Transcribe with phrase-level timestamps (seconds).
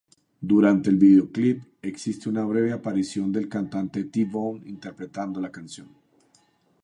[0.51, 5.89] Durante el videoclip, existe una breve aparición del cantante T-Bone, interpretando la canción.